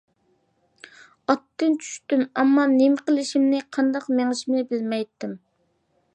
[1.33, 5.39] ئاتتىن چۈشتۈم، ئەمما نېمە قىلىشىمنى، قانداق مېڭىشىمنى بىلمەيتتىم.